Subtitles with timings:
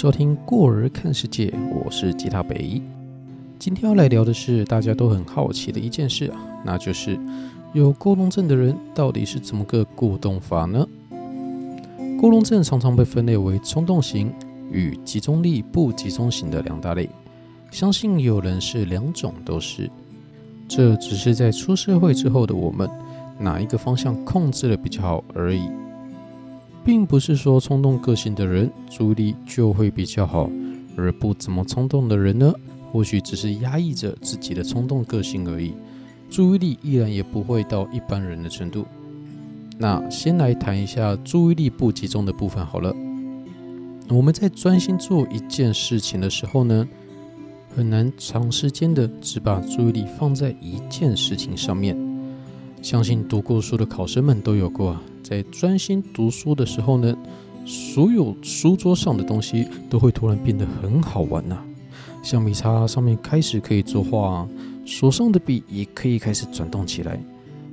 [0.00, 2.80] 收听《过儿看世界》，我是吉他北。
[3.58, 7.20] 今天要来聊的是大家都很好奇的一件事啊，那就是
[7.74, 10.86] 有过动症的人到底是怎么个过动法呢？
[12.18, 14.32] 过动症常常被分类为冲动型
[14.70, 17.06] 与集中力不集中型的两大类，
[17.70, 19.90] 相信有人是两种都是，
[20.66, 22.88] 这只是在出社会之后的我们
[23.38, 25.68] 哪一个方向控制的比较好而已。
[26.84, 30.50] 并不是说冲动个性的人注意力就会比较好，
[30.96, 32.52] 而不怎么冲动的人呢，
[32.90, 35.74] 或许只是压抑着自己的冲动个性而已，
[36.30, 38.86] 注意力依然也不会到一般人的程度。
[39.78, 42.94] 那先来谈一下注意力不集中的部分好了。
[44.08, 46.88] 我们在专心做一件事情的时候呢，
[47.76, 51.96] 很难长时间的只把注意力放在一件事情上面。
[52.82, 54.96] 相信读过书的考生们都有过。
[55.30, 57.16] 在专心读书的时候呢，
[57.64, 61.56] 所有书桌上的东西都会突然变得很好玩呐。
[62.20, 64.44] 橡皮擦上面开始可以作画，
[64.84, 67.16] 手上的笔也可以开始转动起来。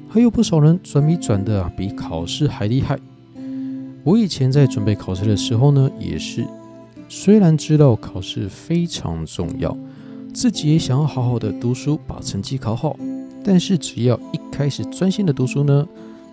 [0.08, 3.00] 还有不少人转笔转的，比考试还厉害。
[4.04, 6.46] 我以前在准备考试的时候呢，也是，
[7.10, 9.76] 虽然知道考试非常重要，
[10.32, 12.96] 自己也想要好好的读书，把成绩考好，
[13.44, 15.88] 但是只要一开始专心的读书呢。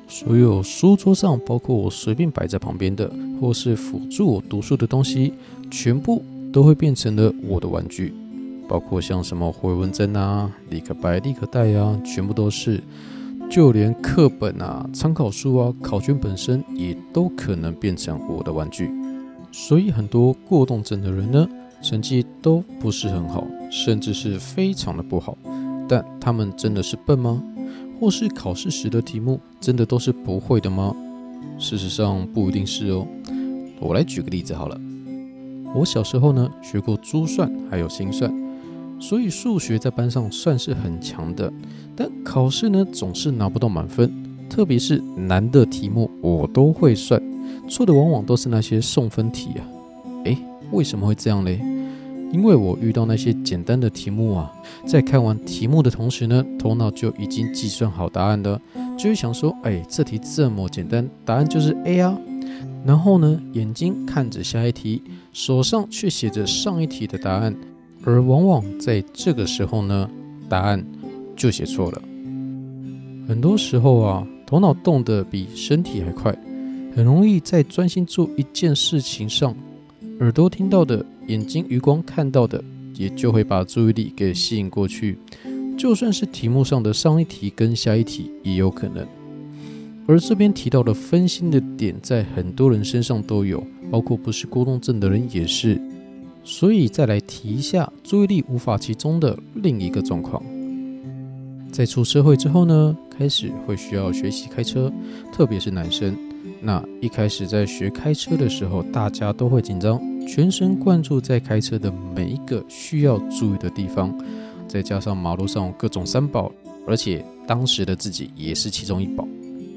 [0.07, 3.11] 所有书桌上，包括我随便摆在旁边的，
[3.41, 5.33] 或是辅助我读书的东西，
[5.71, 8.15] 全部都会变成了我的玩具。
[8.67, 12.83] 包括像什么回纹针啊、立可白、立可带啊，全部都是。
[13.51, 18.91] 就连课本啊、参考书啊、考卷本身，也都可能变成我的玩具。
[19.53, 21.47] 所以很多过动症的人呢，
[21.83, 25.37] 成绩都不是很好，甚至是非常的不好。
[25.87, 27.43] 但他们真的是笨吗？
[28.01, 30.95] 或是考试时的题目真的都是不会的吗？
[31.59, 33.07] 事实上不一定是哦。
[33.81, 34.81] 我来举个例子好了。
[35.75, 38.33] 我小时候呢学过珠算还有心算，
[39.01, 41.53] 所以数学在班上算是很强的。
[41.97, 44.11] 但考试呢总是拿不到满分，
[44.49, 47.21] 特别是难的题目我都会算，
[47.69, 49.67] 错的往往都是那些送分题啊。
[50.25, 50.39] 诶，
[50.73, 51.61] 为什么会这样嘞？
[52.35, 54.53] 因为我遇到那些简单的题目啊，
[54.85, 58.61] 在看完题目的同时呢，头脑就已经计算好答案了，
[58.99, 62.19] 就会想说，哎，这题这么简单，答案就是 A 啊。
[62.85, 65.01] 然后呢，眼睛看着下一题，
[65.33, 67.55] 手上却写着上一题的答案，
[68.03, 70.11] 而往往在这个时候呢，
[70.49, 70.85] 答案
[71.37, 72.03] 就写错了。
[73.29, 76.37] 很多时候啊，头脑动得比身体还快，
[76.97, 79.55] 很容易在专心做一件事情上。
[80.21, 82.63] 耳朵听到的，眼睛余光看到的，
[82.97, 85.19] 也就会把注意力给吸引过去。
[85.77, 89.07] 就算是题目上的上一题跟下一题，也有可能。
[90.07, 95.81] 而这边提到的分心的点，在很多人身上都有，包括不是过动症的人也是。
[96.45, 100.43] 所以再来提一下注意力无法集中的另一个状况。
[101.73, 104.93] 在出社会之后呢，开始会需要学习开车，
[105.33, 106.15] 特别是男生。
[106.67, 114.19] 那一开始在学开车的时候，大家都会紧张，全神贯注在开车的每一个需要注意的地方，
[114.67, 116.51] 再加上马路上各种三宝，
[116.87, 119.29] 而且当时的自己也是其中一宝，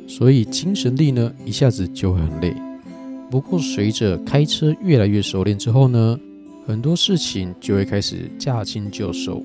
[0.08, 2.56] 所以精神力呢一下子就会很累。
[3.30, 6.18] 不过随着开车越来越熟练之后呢，
[6.66, 9.44] 很多事情就会开始驾轻就熟。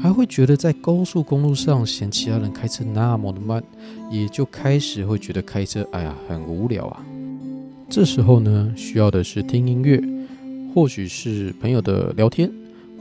[0.00, 3.62] 还会觉得在高速公路上嫌其他人开车那么的慢，
[4.10, 7.04] 也就开始会觉得开车哎呀很无聊啊。
[7.88, 10.00] 这时候呢，需要的是听音乐，
[10.74, 12.50] 或许是朋友的聊天，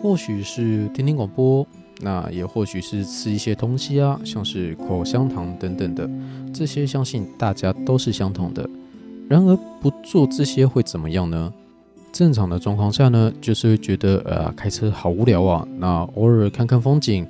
[0.01, 1.65] 或许是听听广播，
[2.01, 6.09] 那也或许是吃一些东西啊，像是口香糖等等的。
[6.53, 8.67] 这些相信大家都是相同的。
[9.29, 11.53] 然而不做这些会怎么样呢？
[12.11, 15.67] 正常的状况下呢，就是会觉得呃开车好无聊啊。
[15.77, 17.27] 那偶尔看看风景，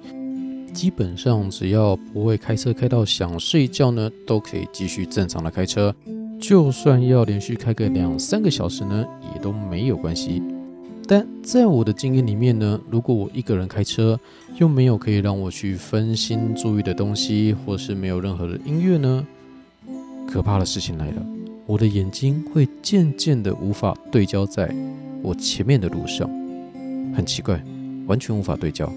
[0.74, 5.94] 基本上只要不会开车开到想睡觉呢，都可以继续正常的开车。
[6.39, 9.03] 就算要连续开个两三个小时呢，
[9.33, 10.41] 也都没有关系。
[11.07, 14.19] 但在我的经验里面呢，如果我一个人开车，
[14.59, 19.25] 又没有可以让我去分心注意的东西，或是没有任何的音乐呢，
[20.30, 21.36] 可怕的事情来了。
[21.67, 24.73] 我的眼睛会渐渐的无法对焦在
[25.21, 26.29] 我前面的路上，
[27.13, 27.61] 很奇怪，
[28.07, 28.89] 完全无法对焦。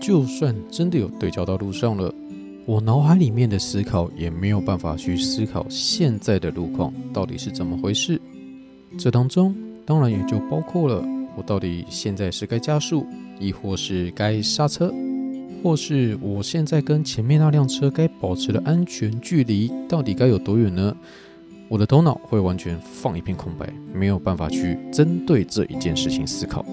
[0.00, 2.14] 就算真的有对焦到路上了，
[2.66, 8.20] 我脑海里面的思考也没有办法去思考现在的路况到底是怎么回事。
[8.96, 9.52] 这当中
[9.84, 11.04] 当然也就包括了
[11.36, 13.04] 我到底现在是该加速，
[13.40, 14.94] 亦或是该刹车，
[15.64, 20.96] 或是我现在跟前面那辆车该保持的安全距离到底该有多远呢？
[21.70, 26.66] 我的头脑会完全放一片空白，没有办法去针对这一件事情思考。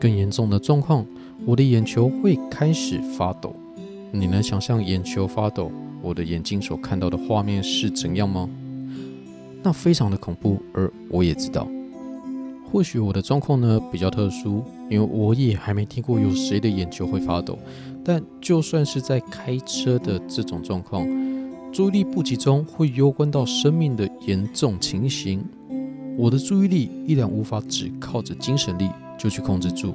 [0.00, 1.04] 更严重的状况，
[1.44, 3.54] 我的眼球会开始发抖。
[4.10, 5.70] 你能想象眼球发抖，
[6.00, 8.48] 我的眼睛所看到的画面是怎样吗？
[9.62, 11.68] 那非常的恐怖，而我也知道。
[12.72, 17.58] 或许我的状况呢比较特殊，因为我也还没听过有谁的眼球会发抖。
[18.02, 21.06] 但就算是在开车的这种状况，
[21.72, 25.44] 注意力不集中会攸关到生命的严重情形，
[26.18, 29.94] 我的注意力依然无法只靠着精神力就去控制住。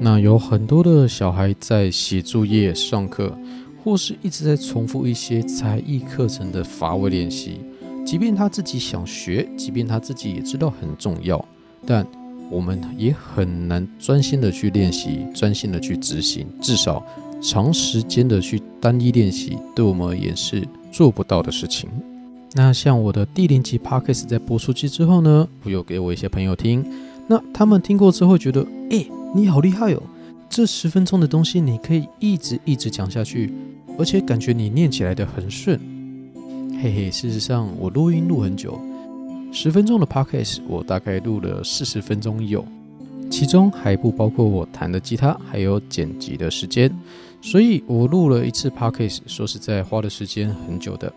[0.00, 3.36] 那有很多的小孩在写作业、上课，
[3.82, 7.58] 或是一直在重复一些才艺课程的乏味练习，
[8.06, 11.44] 即便他自己想学，即便他自己也知道很重要。
[11.84, 12.06] 但
[12.50, 17.04] 我们也很难专心的去练习，专心的去执行，至少
[17.42, 21.90] 长时间的去单一练习，对我们而言是做不到的事情。
[22.52, 26.86] 那像我的第零集 podcast 在播出去之后呢，我有给我一些朋友听，
[27.26, 29.04] 那他们听过之后觉得，哎，
[29.34, 30.00] 你好厉害哦，
[30.48, 33.52] 这十分钟的东西你可以一直一直讲下去，
[33.98, 35.76] 而且感觉你念起来的很顺。
[36.80, 38.78] 嘿嘿，事实上我录音录很久。
[39.50, 42.64] 十分钟的 podcast，我大概录了四十分钟有，
[43.28, 46.88] 其中还不包括我弹的吉他，还有剪辑的时间，
[47.44, 51.12] 所以我录了一次 podcast，说实在花的时间很久的，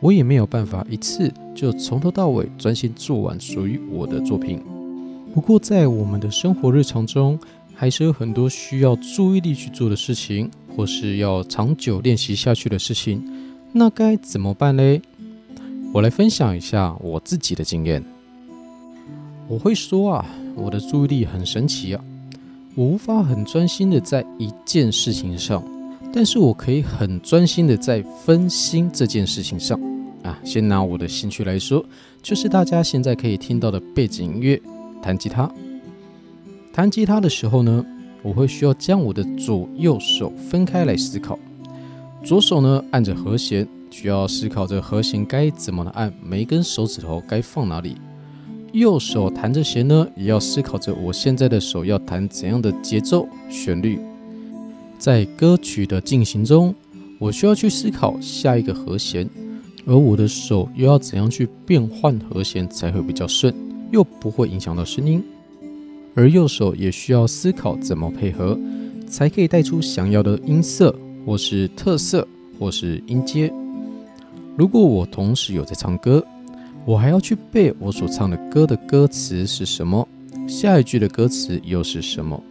[0.00, 4.62] 我也没有办法一次就从头到尾专心做完属于我的作品。
[5.34, 7.38] 不过在我们的生活日常中，
[7.74, 13.22] 还是有很多需要注意力去做的事情，或是要长久练习下去的事情，
[13.70, 15.02] 那该怎么办嘞？
[15.92, 18.02] 我来分享一下我自己的经验。
[19.46, 20.26] 我会说啊，
[20.56, 22.02] 我的注意力很神奇啊，
[22.74, 25.62] 我无法很专心的在一件事情上，
[26.12, 29.80] 但是我可以很专心的在分心这件事情上
[30.22, 30.38] 啊。
[30.44, 31.84] 先拿我的兴趣来说，
[32.22, 34.60] 就是大家现在可以听到的背景音乐——
[35.02, 35.50] 弹吉他。
[36.72, 37.84] 弹吉他的时候呢，
[38.22, 41.38] 我会需要将我的左右手分开来思考，
[42.24, 43.66] 左手呢按着和弦。
[43.90, 47.96] 需要思考这和弦该怎么按，每一根手指头该放哪里。
[48.72, 53.98] 右手弹着弦呢，也要思考着我现在的手要弹怎样的节奏、旋律。
[54.98, 56.74] 在歌曲的进行中，
[57.18, 59.28] 我需要去思考下一个和弦，
[59.86, 63.54] 而我的手又要怎样去变换和弦才会比较顺，
[63.90, 65.22] 又不会影响到声音。
[66.14, 68.58] 而右手也需要思考怎么配合，
[69.06, 70.94] 才可以带出想要的音色，
[71.24, 72.26] 或是特色，
[72.58, 73.52] 或是音阶。
[74.56, 76.24] 如果我同时有在唱歌，
[76.88, 80.08] 我还要去背我所唱的歌的歌词是什么，
[80.48, 82.42] 下一句的歌词又是什么。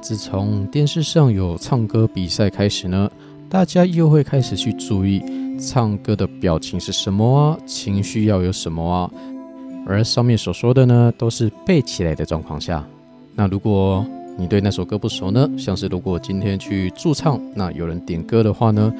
[0.00, 3.10] 自从电视上有唱歌比赛开始呢，
[3.46, 5.22] 大家又会开始去注意
[5.60, 9.10] 唱歌的表情是什么啊，情绪要有什么啊。
[9.86, 12.82] 而上面所说的呢，都是背起来的状况下。
[13.34, 14.02] 那如果
[14.38, 18.90] 你对那首歌不熟呢，像是如果今天去驻唱，那有人点歌的话呢，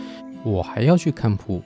[0.44, 1.62] 我还要去看谱。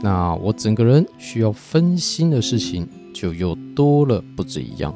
[0.00, 4.94] 那我整个人需要分心的事情就又多了不止一样。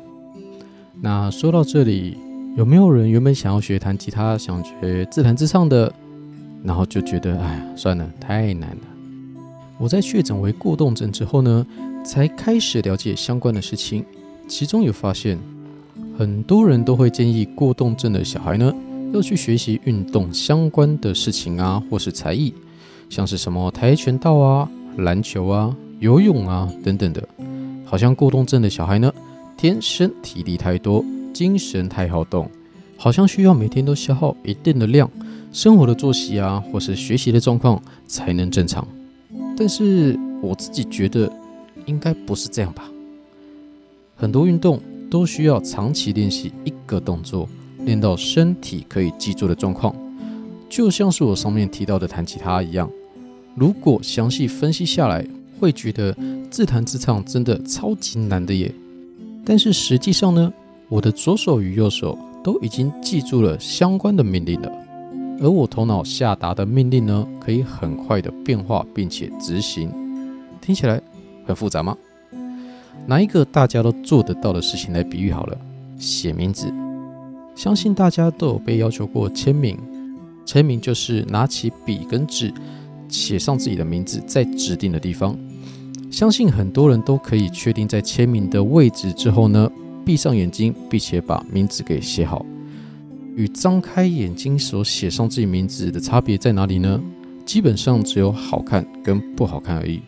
[1.00, 2.16] 那说到这里，
[2.56, 5.92] 有没有人原本想要学弹吉他，想学自弹自唱的，
[6.62, 8.82] 然后就觉得哎呀，算了，太难了。
[9.78, 11.66] 我在确诊为过动症之后呢，
[12.04, 14.04] 才开始了解相关的事情，
[14.46, 15.36] 其中有发现，
[16.16, 18.72] 很多人都会建议过动症的小孩呢，
[19.12, 22.54] 要去学习运动相关的事情啊，或是才艺，
[23.08, 24.70] 像是什么跆拳道啊。
[24.98, 27.26] 篮球啊，游泳啊，等等的，
[27.84, 29.12] 好像过动症的小孩呢，
[29.56, 32.48] 天生体力太多，精神太好动，
[32.96, 35.10] 好像需要每天都消耗一定的量，
[35.52, 38.86] 生活的作息啊，或是学习的状况才能正常。
[39.56, 41.30] 但是我自己觉得，
[41.86, 42.84] 应该不是这样吧？
[44.16, 44.80] 很多运动
[45.10, 47.48] 都需要长期练习一个动作，
[47.84, 49.94] 练到身体可以记住的状况，
[50.68, 52.88] 就像是我上面提到的弹吉他一样。
[53.54, 55.26] 如果详细分析下来，
[55.60, 56.16] 会觉得
[56.50, 58.72] 自弹自唱真的超级难的耶。
[59.44, 60.52] 但是实际上呢，
[60.88, 64.72] 我的左手与右手都已经记住了相关的命令了，
[65.40, 69.90] 而我头脑下达的命令呢，可以很快的变化并且执行。
[70.60, 71.00] 听起来
[71.46, 71.96] 很复杂吗？
[73.06, 75.58] 拿一个大家都做得到的事情来比喻好了，
[75.98, 76.72] 写名字。
[77.54, 79.76] 相信大家都有被要求过签名，
[80.46, 82.54] 签名就是拿起笔跟纸。
[83.12, 85.38] 写上自己的名字在指定的地方，
[86.10, 89.70] 相信很多人都可以确定在签名的位置之后呢，
[90.04, 92.44] 闭上眼睛，并且把名字给写好。
[93.36, 97.00] 与张开眼睛所写上自己名字的差别在哪里呢？
[97.44, 100.00] 基本上只有好看跟不好看而已。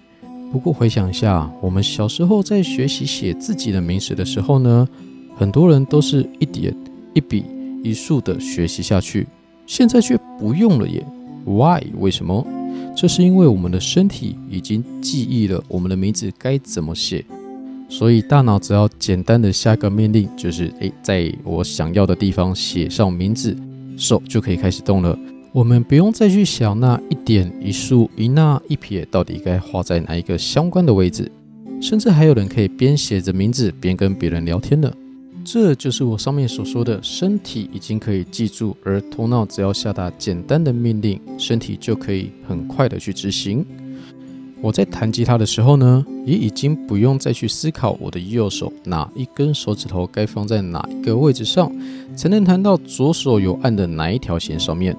[0.52, 4.88] 不过回想一下，我们小时候在学习写自己的名字的时候呢，
[5.37, 6.75] 很多人都是一点
[7.12, 7.44] 一笔
[7.82, 9.26] 一竖的学习下去，
[9.66, 11.04] 现在却不用了耶
[11.44, 11.82] ？Why？
[11.99, 12.46] 为什么？
[12.97, 17.25] 这是因为我们的身体已经记忆了我们的名字该怎么写，
[17.88, 23.57] 所以大脑只要简单的下个命令，就是诶，在我想要的地方写上名字，
[23.97, 25.19] 手就可以开始动了。
[25.52, 31.31] 我们不用再去想那一点一竖一捺一撇到底该画在哪一个相关的位置，
[31.81, 34.93] 甚至还有人可以边写着名字边跟别人聊天呢。
[35.44, 43.64] 这就是我上面所说的，身体已经可以记住，而头脑只要下达简单的命令，身体就可以很快的去执行。
[44.62, 51.70] 我在弹吉他的时候呢，也已经不用再去思考我的右手哪一根手指头该放在哪一个位置上，
[52.16, 54.96] 才能弹到左手有按的哪一条弦上面。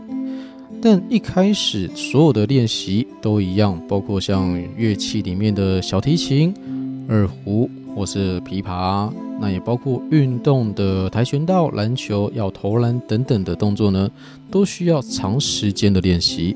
[0.79, 6.53] 但一开始所有的练习都一样，包括像乐器里面的小提琴、
[7.09, 9.09] 二胡或是琵琶，
[9.39, 14.11] 那也包括运动的跆拳道、篮球要投篮等等的动作呢，
[14.51, 16.55] 都需要长时间的练习。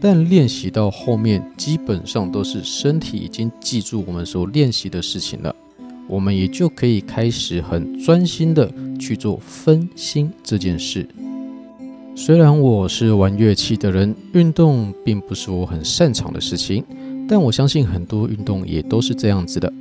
[0.00, 5.56] 但练习到后面，基本上都是身体已经记住我们所练习的事情了，
[6.06, 11.08] 我们也就可以开始很专心的去做分心这件事。
[12.14, 16.84] 虽然我是玩乐器的人，运动并不是我很擅长的事情，
[17.26, 19.72] 但我相信很多运动也都是这样子的。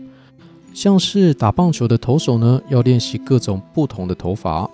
[0.74, 4.70] 像是打棒球的投手呢，要练习各种不同的投法；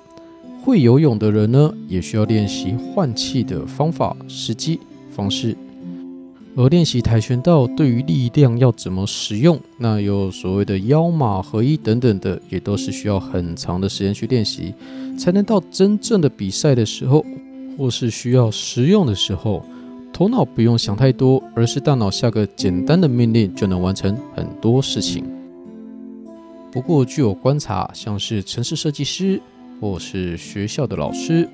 [0.64, 4.80] 会游泳的人呢，也需要练习换气的方法、时机、
[5.12, 5.56] 方式。
[6.56, 14.74] 而练习跆拳道，对于力量要怎么使用，那有所谓的腰马合一等等的，也都是需要很长的时间去练习，
[15.18, 17.26] 才能到真正的比赛的时候。
[17.78, 19.64] 或是需要实用的时候，
[20.12, 25.24] 头脑不用想太多，而是大脑下个简单的命令就能完成很多事情。
[26.72, 29.42] 不过，据我观察，像是城市设计师，
[29.82, 31.50] 或是学校的老师、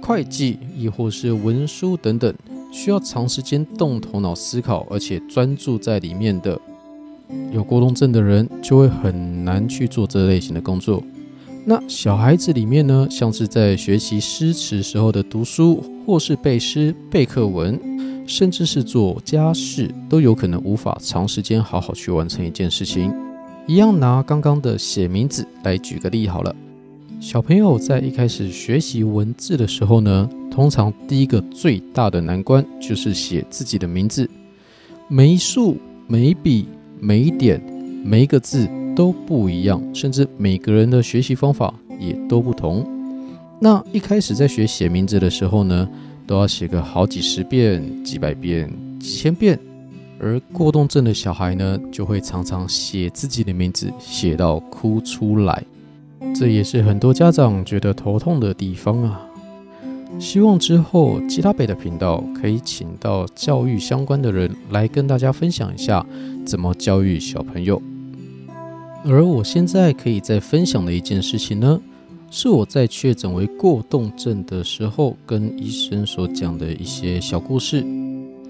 [0.00, 2.32] 会计，亦或是文书等等，
[2.72, 6.56] 需要长时间动头脑思考，而且专注在里面的，
[7.52, 11.02] 有过动症的人就会很难去做这类型的工作。
[11.66, 17.80] 那小孩子里面呢，像是在学习诗词时候的读书，或是背诗、背课文，
[18.24, 23.12] 甚至是做家事，都有可能无法长时间好好去完成一件事情。
[23.66, 26.54] 一样拿刚刚的写名字来举个例好了。
[27.20, 34.28] 小朋友在一开始学习文字的时候呢，通常第一个最大的难关就是写自己的名字，
[35.08, 36.66] 每一竖、每笔、
[37.00, 37.60] 每一点、
[38.04, 38.68] 每一个字。
[38.96, 42.86] 都不一样，甚至每个人的学习方法也都不同。
[43.58, 45.88] 那一开始在学写名字的时候呢，
[46.28, 49.58] 都要写个好几十遍、几百遍、几千遍。
[50.20, 55.62] 而过动症的小孩呢，就会常常写自己的名字，写到哭出来。
[56.34, 59.20] 这也是很多家长觉得头痛的地方啊。
[60.18, 66.06] 希望之后吉他北的频道可以请到教育相关的人来跟大家分享一下，
[66.46, 67.82] 怎么教育小朋友。
[69.04, 71.80] 而我现在可以再分享的一件事情呢，
[72.30, 78.03] 是我在确诊为过动症的时候，跟医生所讲的一些小故事。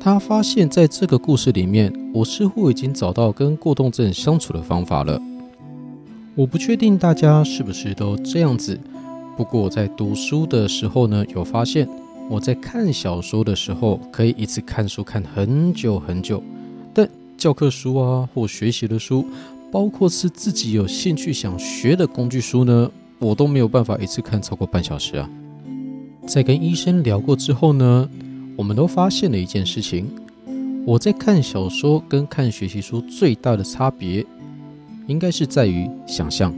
[0.04, 5.18] 他发现，在这个故事里面，我似乎已经找到跟过动症相处的方法了。
[6.34, 8.78] 我不确定大家是不是都这样子，
[9.34, 11.88] 不过我在读书的时候呢，有发现
[12.28, 16.42] 我在看小说的时候，可以一次看书看很久很久，
[16.92, 17.08] 但
[17.38, 19.24] 教科书啊或学习的书。
[19.72, 25.26] 包括是自己有兴趣想学的工具书呢，我都没有办法一次看超过半小时啊。
[26.26, 28.06] 在跟医生聊过之后呢，
[28.56, 30.06] 我们都发现了一件事情：
[30.86, 34.24] 我在看小说跟看学习书最大的差别，
[35.06, 36.54] 应该是在于想象。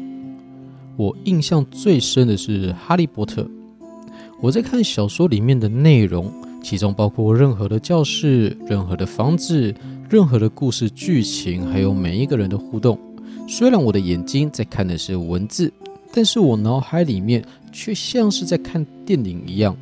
[0.97, 3.43] 我印象最深的是《哈利波特》，
[4.41, 9.75] 我在看小说里面的内容，其中包括任何的教室、任何的房子。
[10.09, 12.97] 任何的故事剧情，还有每一个人的互动，
[13.49, 15.73] 虽然我的眼睛在看的是文字，
[16.13, 19.77] 但是我脑海里面却像是在看电影一样。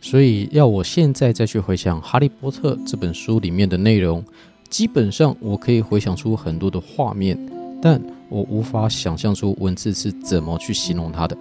[0.00, 4.24] 所以要我现在再去回想《哈利波特》这本书里面的内容，
[4.68, 7.38] 基本上我可以回想出很多的画面，
[7.82, 11.36] 但我无法想象出文字是怎么去形容它的。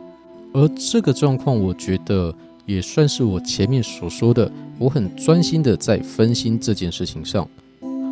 [0.53, 2.33] 而这个状况，我觉得
[2.65, 7.47] 也算是我前面所说的，我很专心的在分心这件事情上。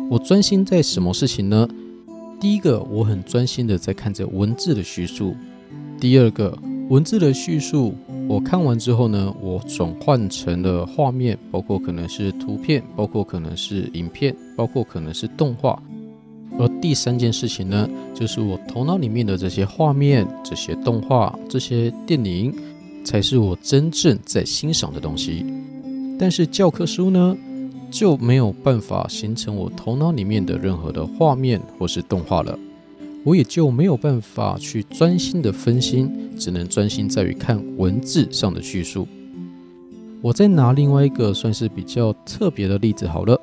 [0.08, 1.68] 我专心在什么事情呢？
[2.38, 5.34] 第一个，我很专心的在看着文字的叙述；
[5.98, 6.56] 第二个，
[6.88, 7.92] 文字的叙述
[8.28, 15.82] 我看完之后呢，我转换成了画面，包括可能是图片，包括可能是影片，包括可能是动画。
[16.58, 22.54] 而第三件事情呢，就是我头脑里面的这些画面、这些动画、这些电影，
[23.04, 25.44] 才是我真正在欣赏的东西。
[26.18, 27.36] 但是教科书呢，
[27.90, 32.56] 就没有办法形成我头脑里面的任何的画面或是动画了，
[33.26, 39.08] 我也就没有办法去专心的分心，只能专心在于看文字上的叙述。
[40.22, 43.36] 我再拿另外一个算是比较特别的例子好了，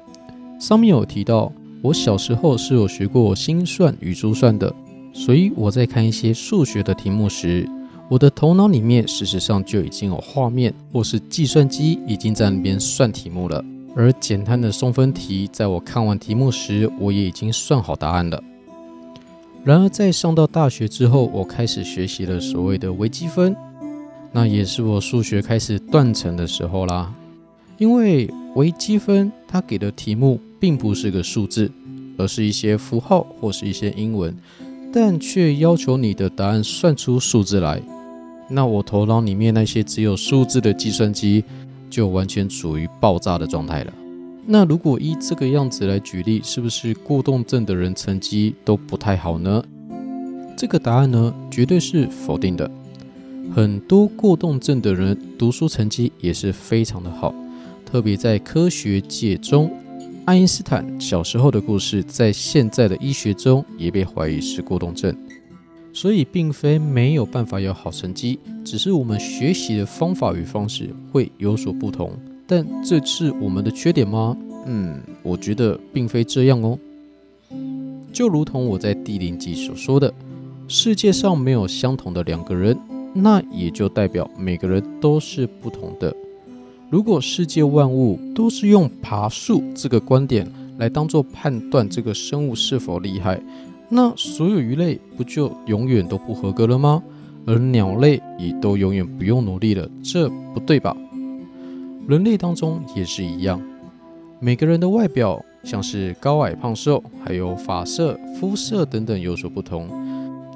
[0.58, 1.52] 上面有提到。
[1.82, 4.74] 我小时候是有学过心算与珠算的，
[5.12, 7.68] 所以我在看一些数学的题目时，
[8.10, 13.62] 我的头脑里面事实上就已经有画面，或是计算机已经在那边算题目了。
[13.98, 18.42] 而简单的送分题，在我看完题目时，我也已经算好答案了。
[19.64, 23.56] 然而在上到大学之后，我开始学习了所谓的微积分，
[24.32, 27.14] 那也是我数学开始断层的时候啦。
[27.78, 30.40] 因为微积分它给的题目。
[30.64, 31.70] 并不是个数字，
[32.18, 34.34] 而是一些符号或是一些英文，
[34.94, 37.82] 但却要求你的答案算出数字来。
[38.48, 41.44] 那我头脑里面那些只有数字的计算机
[41.90, 43.94] 就完全处于爆炸的状态了。
[44.46, 49.64] 那如果依这个样子来举例，是不是过动症的人成绩都不太好呢？
[50.58, 52.70] 这个答案呢，绝对是否定的。
[53.56, 57.34] 很多过动症的人读书成绩也是非常的好，
[57.86, 59.72] 特别在科学界中。
[60.26, 65.16] 爱因斯坦小时候的故事，在现在的医学中也被怀疑是过动症，
[65.94, 72.12] 所以并非没有办法有好成绩，只是我们学习的方法与方式会有所不同。
[72.46, 74.38] 但这是我们的缺点吗？
[74.66, 76.78] 嗯，我觉得并非这样哦。
[78.12, 80.14] 就如同我在第零集所说的，
[80.68, 82.78] 世界上没有相同的两个人，
[83.14, 86.16] 那也就代表每个人都是不同的。
[86.90, 93.42] 如果世界万物都是用爬树这个观点来当做判断这个生物是否厉害，
[93.90, 97.02] 那所有鱼类不就永远都不合格了吗？
[97.46, 100.96] 而鸟类也都永远不用努力了，这不对吧？
[102.06, 103.62] 人类当中也是一样，
[104.42, 109.88] 每个人的外表，像是高矮胖瘦，还有发色、肤色等等有所不同，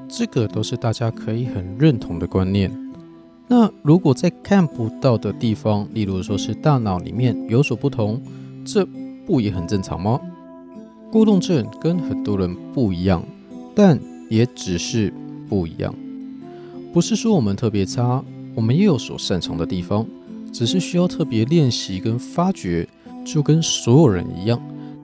[0.10, 2.70] 这个都是大家可以很认同的观念。
[3.48, 8.22] 那如果在看不到的地方，例如说是大脑里面有所不同，
[8.66, 8.86] 这
[9.26, 10.20] 不也很正常吗？
[11.10, 13.24] 孤动症跟很多人不一样，
[13.74, 13.98] 但
[14.30, 15.14] 也只是
[15.48, 15.96] 不一样。
[16.92, 18.22] 不是说我们特别差，
[18.54, 20.06] 我们也有所擅长的地方，
[20.52, 22.88] 只是需要特别练习跟发掘，
[23.26, 24.62] 就跟所有人一样。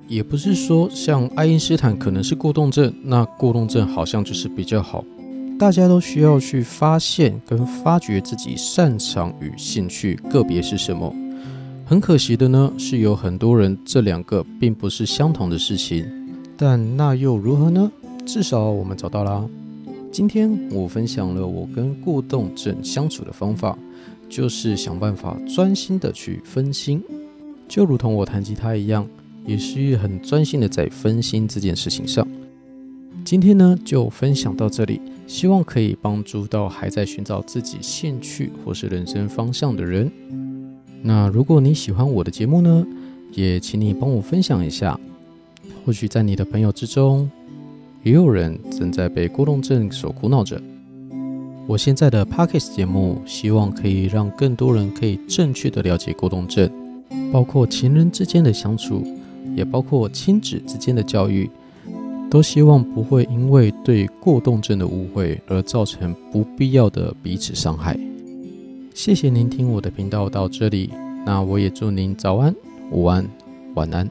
[0.07, 5.03] 也不是说像爱因斯坦可能是过动症，那过动症好像就是比较好。
[5.57, 11.13] 大家都需要去发现跟发掘自己擅长与兴趣个别是什么。
[11.85, 16.05] 很可惜的呢，是有很多人这两个并不是相同的事情。
[16.57, 17.91] 但那又如何呢？
[18.25, 19.45] 至少我们找到啦。
[20.11, 23.77] 今天我分享了我跟过动症相处的方法，
[24.33, 26.99] 就是想办法专心的去分心，
[27.67, 29.07] 就如同我弹吉他一样，
[29.45, 32.27] 也是很专心的在分心这件事情上。
[33.23, 34.99] 今天呢，就分享到这里。
[35.27, 40.11] 希望可以帮助到还在寻找自己兴趣或是人生方向的人。
[41.03, 42.85] 那如果你喜欢我的节目呢，
[43.33, 44.99] 也请你帮我分享一下。
[45.85, 47.29] 或许在你的朋友之中，
[48.01, 50.59] 也有人正在被过动症所苦恼着。
[51.65, 56.69] 我现在的 Pockets 节目，希望可以让更多人可以正确的了解过动症，
[57.31, 59.03] 包括情人之间的相处，
[59.55, 61.49] 也包括亲子之间的教育。
[62.29, 67.95] 都希望不会因为对过动症的误会而造成不必要的彼此伤害。
[68.95, 70.89] 谢谢您听我的频道到这里，
[71.27, 72.55] 那我也祝您早安、
[72.89, 73.23] 午安、
[73.75, 74.09] 晚安。